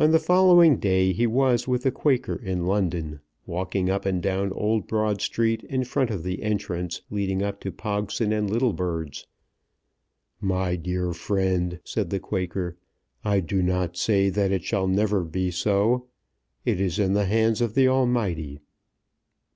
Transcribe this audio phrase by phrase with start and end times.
[0.00, 4.50] On the following day he was with the Quaker in London, walking up and down
[4.52, 9.28] Old Broad Street in front of the entrance leading up to Pogson and Littlebird's.
[10.40, 12.78] "My dear friend," said the Quaker,
[13.24, 16.08] "I do not say that it shall never be so.
[16.64, 18.58] It is in the hands of the Almighty."